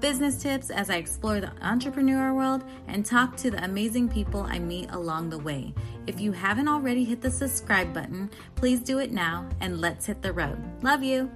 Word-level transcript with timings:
business 0.00 0.36
tips 0.36 0.70
as 0.70 0.88
I 0.88 0.96
explore 0.96 1.40
the 1.40 1.52
entrepreneur 1.62 2.32
world, 2.32 2.64
and 2.88 3.04
talk 3.04 3.36
to 3.36 3.50
the 3.50 3.62
amazing 3.62 4.08
people 4.08 4.42
I 4.42 4.58
meet 4.58 4.90
along 4.90 5.28
the 5.28 5.38
way. 5.38 5.74
If 6.06 6.20
you 6.20 6.32
haven't 6.32 6.68
already 6.68 7.04
hit 7.04 7.20
the 7.20 7.30
subscribe 7.30 7.92
button, 7.92 8.30
please 8.56 8.80
do 8.80 8.98
it 8.98 9.12
now 9.12 9.48
and 9.60 9.80
let's 9.80 10.06
hit 10.06 10.22
the 10.22 10.32
road. 10.32 10.58
Love 10.82 11.02
you. 11.02 11.30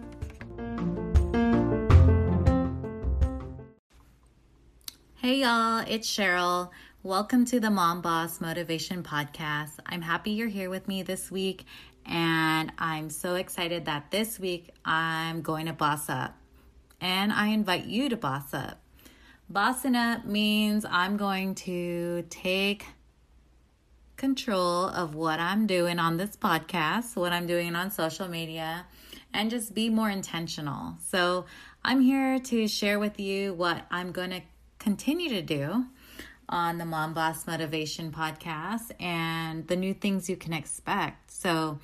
Hey 5.16 5.40
y'all, 5.40 5.84
it's 5.86 6.08
Cheryl. 6.08 6.70
Welcome 7.02 7.44
to 7.46 7.60
the 7.60 7.70
Mom 7.70 8.00
Boss 8.00 8.40
Motivation 8.40 9.02
Podcast. 9.02 9.72
I'm 9.84 10.00
happy 10.00 10.30
you're 10.30 10.48
here 10.48 10.70
with 10.70 10.88
me 10.88 11.02
this 11.02 11.30
week, 11.30 11.64
and 12.06 12.72
I'm 12.78 13.10
so 13.10 13.34
excited 13.34 13.84
that 13.84 14.10
this 14.10 14.38
week 14.40 14.70
I'm 14.84 15.42
going 15.42 15.66
to 15.66 15.74
boss 15.74 16.08
up. 16.08 16.36
And 17.04 17.34
I 17.34 17.48
invite 17.48 17.84
you 17.84 18.08
to 18.08 18.16
boss 18.16 18.54
up. 18.54 18.80
Bossing 19.50 19.94
up 19.94 20.24
means 20.24 20.86
I'm 20.88 21.18
going 21.18 21.54
to 21.56 22.24
take 22.30 22.86
control 24.16 24.86
of 24.86 25.14
what 25.14 25.38
I'm 25.38 25.66
doing 25.66 25.98
on 25.98 26.16
this 26.16 26.34
podcast, 26.34 27.14
what 27.14 27.30
I'm 27.30 27.46
doing 27.46 27.76
on 27.76 27.90
social 27.90 28.26
media, 28.26 28.86
and 29.34 29.50
just 29.50 29.74
be 29.74 29.90
more 29.90 30.08
intentional. 30.08 30.94
So, 31.10 31.44
I'm 31.84 32.00
here 32.00 32.38
to 32.38 32.66
share 32.66 32.98
with 32.98 33.20
you 33.20 33.52
what 33.52 33.84
I'm 33.90 34.10
going 34.10 34.30
to 34.30 34.40
continue 34.78 35.28
to 35.28 35.42
do 35.42 35.84
on 36.48 36.78
the 36.78 36.86
Mom 36.86 37.12
Boss 37.12 37.46
Motivation 37.46 38.12
podcast 38.12 38.92
and 38.98 39.68
the 39.68 39.76
new 39.76 39.92
things 39.92 40.30
you 40.30 40.36
can 40.36 40.54
expect. 40.54 41.30
So 41.30 41.80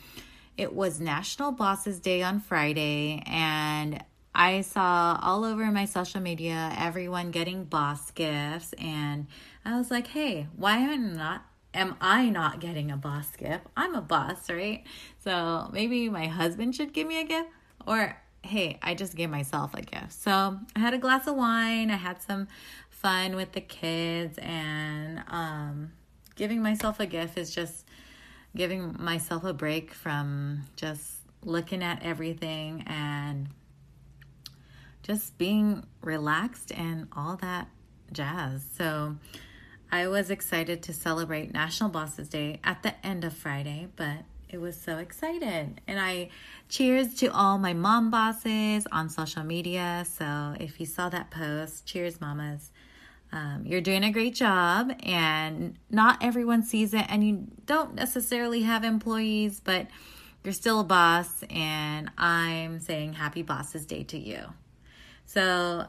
it 0.57 0.75
was 0.75 0.99
National 0.99 1.53
Bosses 1.53 2.01
Day 2.01 2.23
on 2.23 2.41
Friday, 2.41 3.23
and 3.27 4.03
I 4.41 4.63
saw 4.63 5.21
all 5.21 5.45
over 5.45 5.67
my 5.67 5.85
social 5.85 6.19
media 6.19 6.75
everyone 6.79 7.31
getting 7.31 7.65
boss 7.65 8.11
gifts, 8.11 8.73
and 8.79 9.27
I 9.67 9.77
was 9.77 9.91
like, 9.91 10.07
hey, 10.07 10.47
why 10.57 10.79
am 10.79 10.89
I 10.89 10.97
not? 10.97 11.45
Am 11.75 11.95
I 12.01 12.31
not 12.31 12.59
getting 12.59 12.91
a 12.91 12.97
boss 12.97 13.37
gift? 13.37 13.67
I'm 13.77 13.95
a 13.95 14.01
boss, 14.01 14.49
right? 14.49 14.83
So 15.23 15.69
maybe 15.75 16.09
my 16.09 16.27
husband 16.27 16.75
should 16.75 16.95
give 16.95 17.07
me 17.07 17.21
a 17.21 17.25
gift, 17.25 17.51
or 17.87 18.17
hey, 18.43 18.79
I 18.83 18.95
just 18.95 19.15
gave 19.15 19.29
myself 19.29 19.75
a 19.75 19.83
gift. 19.83 20.15
So 20.15 20.59
I 20.75 20.79
had 20.79 20.95
a 20.95 20.99
glass 20.99 21.27
of 21.27 21.37
wine, 21.37 21.91
I 21.91 21.97
had 21.97 22.23
some 22.23 22.49
fun 22.89 23.37
with 23.37 23.53
the 23.53 23.61
kids 23.61 24.39
and 24.39 25.23
um, 25.29 25.93
giving 26.37 26.63
myself 26.63 26.99
a 26.99 27.05
gift 27.05 27.37
is 27.37 27.55
just 27.55 27.85
giving 28.57 28.97
myself 28.99 29.45
a 29.45 29.53
break 29.53 29.93
from 29.93 30.63
just 30.77 31.17
looking 31.45 31.83
at 31.83 32.03
everything 32.03 32.85
and 32.87 33.49
just 35.11 35.37
being 35.39 35.85
relaxed 36.03 36.71
and 36.71 37.09
all 37.17 37.35
that 37.35 37.67
jazz. 38.13 38.65
So 38.79 39.17
I 39.91 40.07
was 40.07 40.31
excited 40.31 40.85
to 40.85 40.93
celebrate 40.93 41.53
National 41.53 41.91
Bosses 41.91 42.29
Day 42.29 42.61
at 42.63 42.85
the 42.85 42.95
end 43.05 43.25
of 43.25 43.33
Friday, 43.33 43.89
but 43.97 44.19
it 44.49 44.61
was 44.61 44.81
so 44.81 44.99
excited. 44.99 45.81
And 45.89 45.99
I 45.99 46.29
cheers 46.69 47.15
to 47.17 47.27
all 47.27 47.59
my 47.59 47.73
mom 47.73 48.13
bosses 48.13 48.87
on 48.93 49.09
social 49.09 49.43
media. 49.43 50.07
So 50.09 50.55
if 50.61 50.79
you 50.79 50.87
saw 50.87 51.09
that 51.09 51.33
post, 51.33 51.87
cheers, 51.87 52.21
mamas. 52.21 52.71
Um, 53.33 53.65
you're 53.65 53.81
doing 53.81 54.05
a 54.05 54.13
great 54.13 54.37
job, 54.37 54.93
and 55.05 55.77
not 55.89 56.19
everyone 56.21 56.63
sees 56.63 56.95
it, 56.95 57.07
and 57.09 57.27
you 57.27 57.49
don't 57.67 57.97
necessarily 57.97 58.63
have 58.63 58.85
employees, 58.85 59.61
but 59.61 59.89
you're 60.45 60.53
still 60.53 60.81
a 60.81 60.85
boss, 60.85 61.45
and 61.49 62.11
I'm 62.17 62.79
saying 62.81 63.15
happy 63.15 63.43
Bosses 63.43 63.87
Day 63.87 64.03
to 64.05 64.19
you. 64.19 64.53
So, 65.33 65.87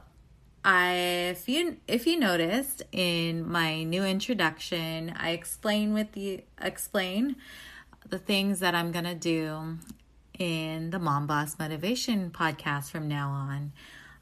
I 0.63 0.93
if 1.31 1.49
you 1.49 1.77
if 1.87 2.05
you 2.05 2.19
noticed 2.19 2.83
in 2.91 3.49
my 3.51 3.81
new 3.81 4.03
introduction, 4.03 5.15
I 5.17 5.31
explain 5.31 5.95
with 5.95 6.11
the 6.11 6.43
explain 6.61 7.37
the 8.07 8.19
things 8.19 8.59
that 8.59 8.75
I'm 8.75 8.91
gonna 8.91 9.15
do 9.15 9.79
in 10.37 10.91
the 10.91 10.99
Mom 10.99 11.25
Boss 11.25 11.57
Motivation 11.57 12.29
podcast 12.29 12.91
from 12.91 13.07
now 13.07 13.31
on. 13.31 13.71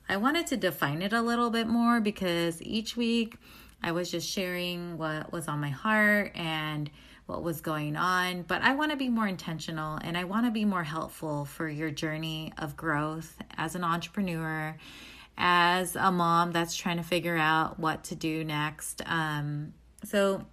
I 0.08 0.16
wanted 0.16 0.48
to 0.48 0.56
define 0.56 1.02
it 1.02 1.12
a 1.12 1.22
little 1.22 1.50
bit 1.50 1.68
more 1.68 2.00
because 2.00 2.62
each 2.62 2.96
week 2.96 3.36
I 3.84 3.92
was 3.92 4.10
just 4.10 4.26
sharing 4.26 4.98
what 4.98 5.34
was 5.34 5.50
on 5.50 5.60
my 5.60 5.72
heart 5.72 6.32
and 6.34 6.90
what 7.30 7.44
was 7.44 7.62
going 7.62 7.96
on. 7.96 8.42
But 8.42 8.64
I 8.64 8.74
want 8.74 8.92
to 8.92 8.98
be 8.98 9.08
more 9.08 9.28
intentional 9.28 9.98
and 10.02 10.18
I 10.18 10.24
want 10.24 10.48
to 10.48 10.52
be 10.52 10.66
more 10.66 10.84
helpful 10.84 11.46
for 11.46 11.70
your 11.70 11.92
journey 11.92 12.52
of 12.58 12.76
growth 12.76 13.38
as 13.56 13.76
an 13.76 13.84
entrepreneur, 13.84 14.76
as 15.38 15.96
a 15.96 16.12
mom 16.12 16.52
that's 16.52 16.76
trying 16.76 16.98
to 16.98 17.04
figure 17.04 17.38
out 17.38 17.80
what 17.80 18.04
to 18.06 18.16
do 18.16 18.44
next. 18.44 19.04
Um, 19.06 19.74
so 20.04 20.46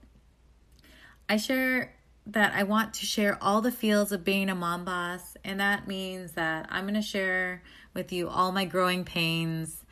I 1.28 1.38
share 1.38 1.94
that 2.26 2.52
I 2.54 2.64
want 2.64 2.94
to 2.94 3.06
share 3.06 3.38
all 3.42 3.62
the 3.62 3.72
feels 3.72 4.12
of 4.12 4.24
being 4.24 4.50
a 4.50 4.54
mom 4.54 4.84
boss, 4.84 5.36
and 5.44 5.60
that 5.60 5.86
means 5.86 6.32
that 6.32 6.66
I'm 6.70 6.84
going 6.84 6.94
to 6.94 7.02
share 7.02 7.62
with 7.94 8.12
you 8.12 8.28
all 8.28 8.52
my 8.52 8.64
growing 8.64 9.04
pains 9.04 9.82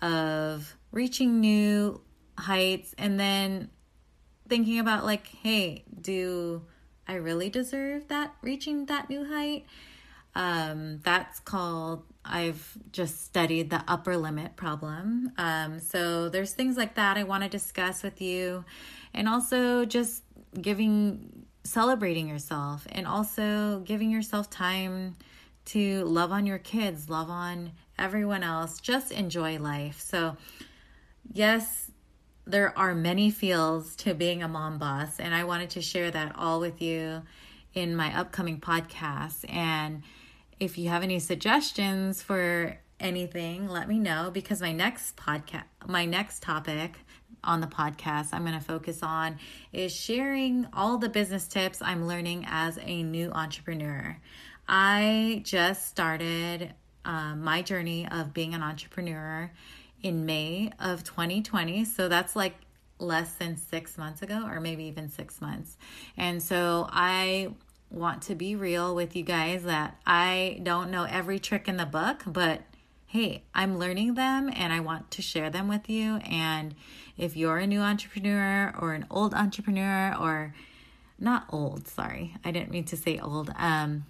of 0.00 0.76
reaching 0.92 1.40
new 1.40 2.00
heights 2.38 2.94
and 2.96 3.20
then 3.20 3.70
thinking 4.50 4.78
about 4.78 5.04
like 5.04 5.26
hey 5.42 5.84
do 6.00 6.62
i 7.08 7.14
really 7.14 7.48
deserve 7.48 8.08
that 8.08 8.34
reaching 8.42 8.86
that 8.86 9.08
new 9.08 9.24
height? 9.24 9.64
Um, 10.34 11.00
that's 11.02 11.40
called 11.40 12.04
i've 12.24 12.76
just 12.92 13.24
studied 13.24 13.70
the 13.70 13.82
upper 13.88 14.16
limit 14.16 14.56
problem. 14.56 15.32
Um, 15.38 15.80
so 15.80 16.28
there's 16.28 16.52
things 16.52 16.76
like 16.76 16.96
that 16.96 17.16
i 17.16 17.22
want 17.22 17.42
to 17.44 17.48
discuss 17.48 18.02
with 18.02 18.20
you. 18.20 18.64
And 19.14 19.28
also 19.28 19.84
just 19.84 20.22
giving 20.60 21.46
celebrating 21.64 22.28
yourself 22.28 22.86
and 22.90 23.06
also 23.06 23.80
giving 23.80 24.10
yourself 24.10 24.50
time 24.50 25.16
to 25.66 26.04
love 26.04 26.32
on 26.32 26.46
your 26.46 26.58
kids, 26.58 27.08
love 27.08 27.30
on 27.30 27.72
everyone 27.98 28.42
else, 28.42 28.80
just 28.80 29.12
enjoy 29.12 29.58
life. 29.58 30.00
So, 30.00 30.36
yes, 31.32 31.90
there 32.46 32.76
are 32.78 32.94
many 32.94 33.30
feels 33.30 33.94
to 33.96 34.14
being 34.14 34.42
a 34.42 34.48
mom 34.48 34.78
boss, 34.78 35.18
and 35.18 35.34
I 35.34 35.44
wanted 35.44 35.70
to 35.70 35.82
share 35.82 36.10
that 36.10 36.36
all 36.36 36.60
with 36.60 36.80
you 36.82 37.22
in 37.74 37.94
my 37.94 38.16
upcoming 38.18 38.60
podcast. 38.60 39.44
And 39.48 40.02
if 40.58 40.76
you 40.76 40.88
have 40.88 41.02
any 41.02 41.18
suggestions 41.18 42.22
for 42.22 42.78
anything, 42.98 43.68
let 43.68 43.88
me 43.88 43.98
know 43.98 44.30
because 44.32 44.60
my 44.60 44.72
next 44.72 45.16
podcast, 45.16 45.64
my 45.86 46.04
next 46.04 46.42
topic 46.42 46.98
on 47.42 47.60
the 47.60 47.66
podcast 47.66 48.28
I'm 48.32 48.44
going 48.44 48.58
to 48.58 48.64
focus 48.64 49.02
on 49.02 49.38
is 49.72 49.94
sharing 49.94 50.66
all 50.74 50.98
the 50.98 51.08
business 51.08 51.46
tips 51.46 51.80
I'm 51.80 52.06
learning 52.06 52.44
as 52.48 52.78
a 52.82 53.02
new 53.02 53.30
entrepreneur. 53.30 54.16
I 54.68 55.42
just 55.44 55.88
started 55.88 56.74
um, 57.04 57.42
my 57.42 57.62
journey 57.62 58.06
of 58.10 58.34
being 58.34 58.54
an 58.54 58.62
entrepreneur 58.62 59.50
in 60.02 60.26
May 60.26 60.72
of 60.78 61.04
2020. 61.04 61.84
So 61.84 62.08
that's 62.08 62.34
like 62.36 62.54
less 62.98 63.32
than 63.34 63.56
six 63.56 63.96
months 63.96 64.22
ago, 64.22 64.46
or 64.46 64.60
maybe 64.60 64.84
even 64.84 65.08
six 65.08 65.40
months. 65.40 65.76
And 66.16 66.42
so 66.42 66.86
I 66.90 67.54
want 67.90 68.22
to 68.22 68.34
be 68.34 68.54
real 68.54 68.94
with 68.94 69.16
you 69.16 69.22
guys 69.22 69.64
that 69.64 70.00
I 70.06 70.60
don't 70.62 70.90
know 70.90 71.04
every 71.04 71.38
trick 71.38 71.68
in 71.68 71.76
the 71.76 71.86
book, 71.86 72.22
but 72.26 72.62
hey, 73.06 73.42
I'm 73.52 73.78
learning 73.78 74.14
them 74.14 74.50
and 74.54 74.72
I 74.72 74.78
want 74.80 75.10
to 75.12 75.22
share 75.22 75.50
them 75.50 75.66
with 75.66 75.90
you. 75.90 76.16
And 76.18 76.76
if 77.18 77.36
you're 77.36 77.58
a 77.58 77.66
new 77.66 77.80
entrepreneur 77.80 78.72
or 78.78 78.92
an 78.92 79.06
old 79.10 79.34
entrepreneur, 79.34 80.14
or 80.18 80.54
not 81.18 81.46
old, 81.50 81.88
sorry, 81.88 82.36
I 82.44 82.52
didn't 82.52 82.70
mean 82.70 82.84
to 82.84 82.96
say 82.96 83.18
old, 83.18 83.52
um, 83.56 84.06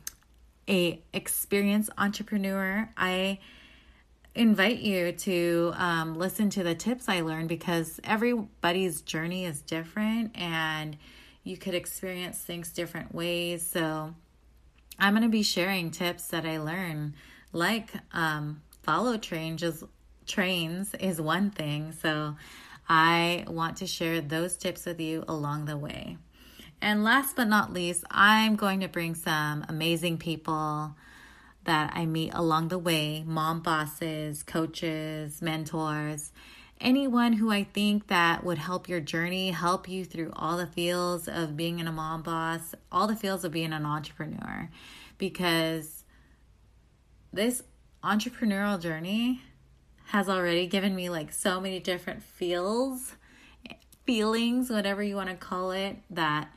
a 0.69 1.01
experienced 1.15 1.89
entrepreneur, 1.97 2.91
I 2.97 3.39
invite 4.35 4.79
you 4.79 5.13
to 5.13 5.73
um, 5.77 6.15
listen 6.17 6.51
to 6.51 6.63
the 6.63 6.75
tips 6.75 7.09
I 7.09 7.21
learned 7.21 7.49
because 7.49 8.01
everybody's 8.05 9.01
journey 9.03 9.45
is 9.45 9.61
different 9.61 10.39
and 10.39 10.97
you 11.43 11.57
could 11.57 11.75
experience 11.75 12.39
things 12.39 12.71
different 12.71 13.15
ways. 13.15 13.67
So 13.67 14.15
I'm 14.99 15.15
going 15.15 15.23
to 15.23 15.29
be 15.29 15.43
sharing 15.43 15.91
tips 15.91 16.29
that 16.29 16.47
I 16.47 16.59
learn, 16.59 17.15
like 17.53 17.91
um, 18.13 18.63
follow 18.83 19.17
trains 19.17 19.85
trains 20.27 20.95
is 20.95 21.21
one 21.21 21.51
thing. 21.51 21.93
So 22.01 22.37
I 22.89 23.45
want 23.49 23.79
to 23.79 23.87
share 23.87 24.21
those 24.21 24.57
tips 24.57 24.87
with 24.87 25.01
you 25.01 25.25
along 25.27 25.65
the 25.65 25.77
way. 25.77 26.19
And 26.83 27.05
last 27.05 27.37
but 27.37 27.49
not 27.49 27.73
least, 27.73 28.05
I'm 28.11 28.57
going 28.57 28.81
to 28.81 28.89
bring 28.89 29.15
some 29.15 29.65
amazing 29.69 30.19
people 30.19 30.95
that 31.65 31.93
I 31.95 32.07
meet 32.07 32.33
along 32.35 32.69
the 32.69 32.79
way 32.79 33.23
mom 33.27 33.61
bosses, 33.61 34.43
coaches, 34.43 35.43
mentors, 35.43 36.33
anyone 36.81 37.35
who 37.35 37.51
I 37.51 37.65
think 37.65 38.07
that 38.09 38.43
would 38.45 38.59
help 38.59 38.89
your 38.89 39.01
journey, 39.01 39.51
help 39.51 39.89
you 39.89 40.05
through 40.05 40.33
all 40.35 40.57
the 40.57 40.67
feels 40.67 41.29
of 41.29 41.57
being 41.57 41.81
a 41.81 41.93
mom 41.93 42.23
boss, 42.23 42.75
all 42.91 43.07
the 43.07 43.17
feels 43.17 43.45
of 43.45 43.53
being 43.53 43.73
an 43.73 43.85
entrepreneur. 43.85 44.71
Because 45.19 46.05
this 47.33 47.63
entrepreneurial 48.03 48.81
journey 48.81 49.43
has 50.07 50.29
already 50.29 50.67
given 50.67 50.95
me 50.95 51.11
like 51.11 51.33
so 51.33 51.61
many 51.61 51.79
different 51.79 52.23
feels, 52.23 53.15
feelings, 54.07 54.71
whatever 54.71 55.03
you 55.03 55.15
want 55.15 55.29
to 55.29 55.37
call 55.37 55.71
it, 55.71 55.97
that 56.09 56.49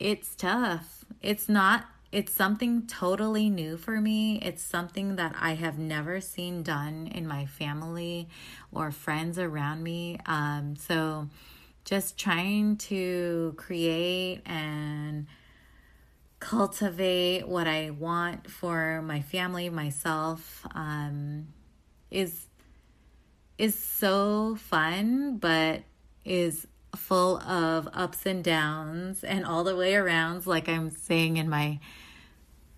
it's 0.00 0.34
tough. 0.34 1.04
It's 1.22 1.48
not 1.48 1.86
it's 2.14 2.32
something 2.32 2.86
totally 2.86 3.50
new 3.50 3.76
for 3.76 4.00
me. 4.00 4.38
It's 4.40 4.62
something 4.62 5.16
that 5.16 5.34
I 5.36 5.54
have 5.54 5.80
never 5.80 6.20
seen 6.20 6.62
done 6.62 7.08
in 7.12 7.26
my 7.26 7.44
family 7.44 8.28
or 8.70 8.92
friends 8.92 9.36
around 9.36 9.82
me. 9.82 10.20
Um, 10.24 10.76
so, 10.76 11.28
just 11.84 12.16
trying 12.16 12.76
to 12.76 13.54
create 13.56 14.42
and 14.46 15.26
cultivate 16.38 17.48
what 17.48 17.66
I 17.66 17.90
want 17.90 18.48
for 18.48 19.02
my 19.02 19.20
family, 19.20 19.68
myself, 19.68 20.64
um, 20.72 21.48
is 22.12 22.46
is 23.58 23.76
so 23.76 24.54
fun, 24.54 25.38
but 25.38 25.82
is 26.24 26.68
full 26.94 27.38
of 27.38 27.88
ups 27.92 28.24
and 28.24 28.44
downs 28.44 29.24
and 29.24 29.44
all 29.44 29.64
the 29.64 29.74
way 29.74 29.94
arounds, 29.94 30.46
like 30.46 30.68
I'm 30.68 30.90
saying 30.90 31.38
in 31.38 31.48
my 31.48 31.80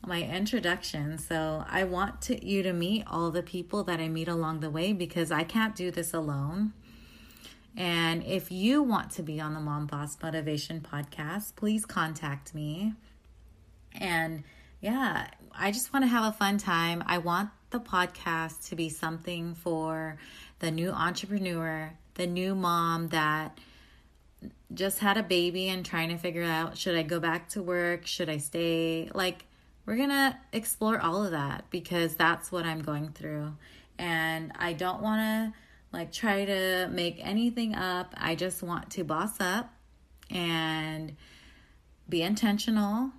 my 0.07 0.23
introduction. 0.23 1.19
So 1.19 1.65
I 1.69 1.85
want 1.85 2.23
to, 2.23 2.47
you 2.47 2.63
to 2.63 2.73
meet 2.73 3.05
all 3.07 3.31
the 3.31 3.43
people 3.43 3.85
that 3.85 4.01
I 4.01 4.09
meet 4.09 4.29
along 4.29 4.61
the 4.61 4.71
way 4.71 4.93
because 4.93 5.31
I 5.31 5.43
can't 5.45 5.75
do 5.75 5.91
this 5.91 6.15
alone. 6.15 6.73
And 7.77 8.25
if 8.25 8.51
you 8.51 8.83
want 8.83 9.11
to 9.13 9.23
be 9.23 9.41
on 9.41 9.55
the 9.55 9.61
Mom 9.61 9.87
Boss 9.87 10.17
Motivation 10.23 10.81
podcast, 10.81 11.57
please 11.57 11.85
contact 11.85 12.55
me. 12.55 12.95
And 13.93 14.45
yeah, 14.81 15.29
I 15.55 15.73
just 15.73 15.93
want 15.93 16.05
to 16.05 16.09
have 16.09 16.25
a 16.25 16.37
fun 16.37 16.59
time. 16.59 17.03
I 17.07 17.19
want 17.19 17.51
the 17.71 17.81
podcast 17.81 18.69
to 18.69 18.77
be 18.77 18.89
something 18.89 19.55
for 19.55 20.17
the 20.61 20.71
new 20.71 20.91
entrepreneur, 20.91 21.93
the 22.15 22.27
new 22.27 22.55
mom 22.55 23.09
that 23.09 23.59
just 24.73 24.99
had 24.99 25.17
a 25.17 25.23
baby 25.23 25.69
and 25.69 25.85
trying 25.85 26.09
to 26.09 26.17
figure 26.17 26.43
out 26.43 26.77
should 26.77 26.97
I 26.97 27.03
go 27.03 27.21
back 27.21 27.49
to 27.51 27.63
work? 27.63 28.07
Should 28.07 28.29
I 28.29 28.39
stay? 28.39 29.11
Like, 29.15 29.46
we're 29.87 29.97
going 29.97 30.11
to 30.11 30.37
explore 30.53 31.01
all 31.01 31.25
of 31.25 31.31
that 31.31 31.65
because 31.71 32.17
that's 32.17 32.51
what 32.51 32.65
I'm 32.65 32.83
going 32.83 33.11
through. 33.11 33.55
And 33.99 34.53
I 34.59 34.73
don't 34.73 35.01
want 35.01 35.21
to 35.21 35.59
like 35.97 36.13
try 36.13 36.45
to 36.45 36.89
make 36.91 37.19
anything 37.23 37.75
up. 37.75 38.13
I 38.19 38.35
just 38.35 38.63
want 38.63 38.91
to 38.91 39.05
boss 39.05 39.41
up 39.41 39.73
and 40.31 41.17
be 42.09 42.23
intentional. 42.23 43.13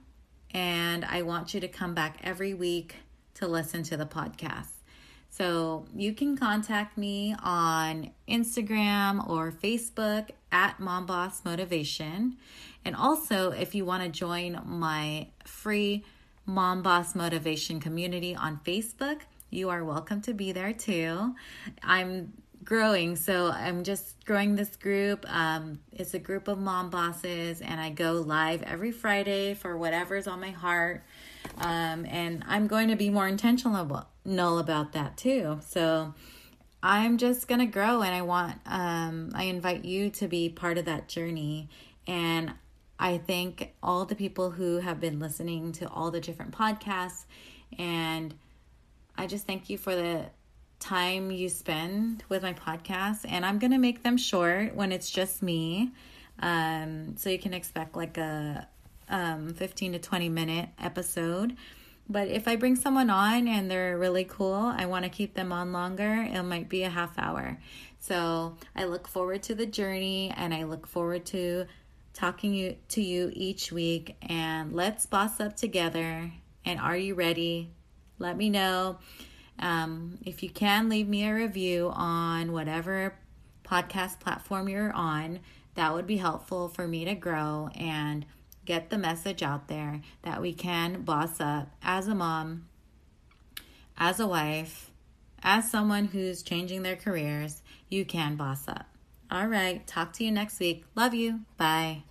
And 0.52 1.06
I 1.06 1.22
want 1.22 1.54
you 1.54 1.62
to 1.62 1.68
come 1.68 1.94
back 1.94 2.19
every 2.24 2.54
week 2.54 2.96
to 3.36 3.48
listen 3.48 3.84
to 3.84 3.98
the 3.98 4.06
podcast. 4.06 4.68
So 5.30 5.86
you 5.96 6.14
can 6.14 6.36
contact 6.36 6.98
me 6.98 7.36
on 7.44 8.12
Instagram 8.28 9.28
or 9.30 9.52
Facebook 9.52 10.30
at 10.52 10.80
Mom 10.80 11.06
Boss 11.06 11.46
Motivation. 11.46 12.38
And 12.84 12.96
also, 12.96 13.52
if 13.52 13.75
you 13.75 13.86
want 13.86 14.04
to 14.04 14.10
join 14.10 14.60
my 14.66 15.28
free 15.46 16.04
Mom 16.48 16.82
Boss 16.82 17.14
Motivation 17.14 17.82
community 17.82 18.34
on 18.34 18.62
Facebook. 18.66 19.20
You 19.50 19.70
are 19.70 19.84
welcome 19.84 20.22
to 20.22 20.34
be 20.34 20.54
there 20.54 20.72
too. 20.72 21.36
I'm 21.84 22.32
growing, 22.64 23.18
so 23.18 23.52
I'm 23.52 23.84
just 23.84 24.24
growing 24.26 24.56
this 24.56 24.78
group. 24.78 25.26
Um, 25.28 25.80
it's 25.92 26.14
a 26.14 26.20
group 26.20 26.48
of 26.48 26.58
mom 26.58 26.90
bosses, 26.90 27.60
and 27.60 27.82
I 27.82 27.90
go 27.90 28.14
live 28.14 28.64
every 28.64 28.94
Friday 28.94 29.56
for 29.56 29.78
whatever's 29.78 30.26
on 30.26 30.40
my 30.40 30.52
heart. 30.52 31.04
Um, 31.58 32.06
and 32.06 32.46
I'm 32.48 32.68
going 32.68 32.88
to 32.88 32.96
be 32.96 33.10
more 33.10 33.28
intentional 33.28 34.06
about 34.60 34.94
that 34.94 35.18
too. 35.18 35.60
So 35.68 36.14
I'm 36.82 37.18
just 37.18 37.50
gonna 37.50 37.66
grow, 37.66 38.02
and 38.02 38.16
I 38.16 38.22
want 38.22 38.56
um, 38.66 39.32
I 39.36 39.44
invite 39.44 39.84
you 39.84 40.10
to 40.12 40.30
be 40.30 40.48
part 40.48 40.78
of 40.78 40.86
that 40.86 41.10
journey. 41.10 41.68
And 42.08 42.54
I 43.00 43.20
thank 43.20 43.74
all 43.84 44.06
the 44.06 44.16
people 44.16 44.52
who 44.52 44.78
have 44.78 45.00
been 45.00 45.20
listening 45.20 45.72
to 45.74 45.90
all 45.90 46.12
the 46.12 46.20
different 46.20 46.52
podcasts. 46.52 47.26
And 47.78 48.34
I 49.18 49.28
just 49.28 49.46
thank 49.46 49.70
you 49.70 49.78
for 49.78 49.96
the 49.96 50.26
time 50.80 51.32
you 51.32 51.50
spend 51.50 52.24
with 52.30 52.44
my 52.44 52.54
podcast. 52.54 53.26
And 53.28 53.46
I'm 53.46 53.60
going 53.60 53.72
to 53.72 53.78
make 53.78 54.04
them 54.04 54.18
short 54.18 54.76
when 54.76 54.92
it's 54.92 55.10
just 55.10 55.44
me. 55.44 55.92
Um, 56.40 57.18
so 57.18 57.30
you 57.30 57.40
can 57.40 57.54
expect 57.54 57.96
like 57.96 58.18
a 58.18 58.68
um, 59.10 59.54
15 59.54 59.94
to 59.94 60.00
20 60.00 60.30
minute 60.30 60.70
episode. 60.80 61.56
But 62.10 62.30
if 62.30 62.48
I 62.48 62.56
bring 62.56 62.76
someone 62.76 63.10
on 63.10 63.48
and 63.48 63.70
they're 63.70 63.98
really 63.98 64.24
cool, 64.24 64.54
I 64.54 64.86
want 64.86 65.04
to 65.04 65.10
keep 65.10 65.34
them 65.34 65.52
on 65.52 65.74
longer. 65.74 66.26
It 66.32 66.44
might 66.44 66.70
be 66.70 66.84
a 66.84 66.90
half 66.90 67.18
hour. 67.20 67.60
So 68.00 68.56
I 68.76 68.86
look 68.86 69.08
forward 69.08 69.44
to 69.44 69.56
the 69.56 69.66
journey 69.66 70.34
and 70.36 70.54
I 70.54 70.64
look 70.64 70.88
forward 70.88 71.26
to 71.28 71.66
talking 72.18 72.75
to 72.90 73.02
you 73.02 73.31
each 73.34 73.72
week. 73.72 74.16
And 74.24 74.74
let's 74.74 75.06
boss 75.06 75.40
up 75.40 75.56
together. 75.56 76.31
And 76.66 76.80
are 76.80 76.98
you 76.98 77.14
ready? 77.14 77.72
Let 78.18 78.36
me 78.36 78.50
know. 78.50 78.98
Um, 79.60 80.18
if 80.25 80.42
you 80.42 80.50
can, 80.50 80.90
leave 80.90 81.08
me 81.08 81.25
a 81.25 81.34
review 81.34 81.92
on 81.94 82.52
whatever 82.52 83.16
podcast 83.64 84.19
platform 84.19 84.68
you're 84.68 84.92
on. 84.92 85.40
That 85.75 85.94
would 85.94 86.08
be 86.08 86.18
helpful 86.18 86.69
for 86.69 86.88
me 86.88 87.06
to 87.06 87.14
grow 87.14 87.69
and 87.75 88.25
get 88.66 88.90
the 88.90 88.98
message 88.98 89.44
out 89.44 89.68
there 89.68 90.02
that 90.24 90.42
we 90.42 90.54
can 90.54 91.04
boss 91.04 91.40
up 91.40 91.69
as 91.84 92.08
a 92.08 92.16
mom, 92.16 92.68
as 93.98 94.19
a 94.19 94.28
wife, 94.28 94.92
as 95.44 95.69
someone 95.69 96.06
who's 96.06 96.42
changing 96.42 96.81
their 96.81 96.96
careers. 96.96 97.62
You 97.90 98.06
can 98.06 98.36
boss 98.36 98.68
up. 98.68 98.97
All 99.30 99.48
right. 99.48 99.86
Talk 99.86 100.14
to 100.14 100.24
you 100.24 100.32
next 100.32 100.60
week. 100.60 100.86
Love 100.96 101.14
you. 101.14 101.42
Bye. 101.57 102.04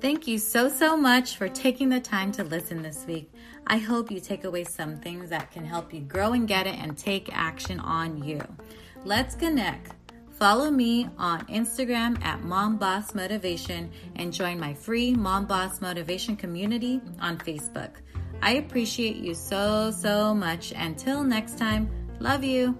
Thank 0.00 0.26
you 0.26 0.38
so, 0.38 0.70
so 0.70 0.96
much 0.96 1.36
for 1.36 1.48
taking 1.48 1.90
the 1.90 2.00
time 2.00 2.32
to 2.32 2.44
listen 2.44 2.80
this 2.80 3.04
week. 3.06 3.30
I 3.66 3.76
hope 3.76 4.10
you 4.10 4.18
take 4.18 4.44
away 4.44 4.64
some 4.64 4.96
things 4.96 5.28
that 5.28 5.50
can 5.52 5.64
help 5.64 5.92
you 5.92 6.00
grow 6.00 6.32
and 6.32 6.48
get 6.48 6.66
it 6.66 6.76
and 6.78 6.96
take 6.96 7.28
action 7.32 7.78
on 7.80 8.22
you. 8.24 8.40
Let's 9.04 9.34
connect. 9.34 9.92
Follow 10.30 10.70
me 10.70 11.06
on 11.18 11.46
Instagram 11.48 12.22
at 12.24 12.42
Mom 12.42 12.78
Boss 12.78 13.14
Motivation 13.14 13.90
and 14.16 14.32
join 14.32 14.58
my 14.58 14.72
free 14.72 15.14
Mom 15.14 15.44
Boss 15.44 15.82
Motivation 15.82 16.34
community 16.34 17.02
on 17.20 17.36
Facebook. 17.36 17.90
I 18.42 18.52
appreciate 18.52 19.16
you 19.16 19.34
so, 19.34 19.90
so 19.90 20.34
much. 20.34 20.72
Until 20.76 21.22
next 21.22 21.58
time, 21.58 21.90
love 22.20 22.42
you. 22.44 22.78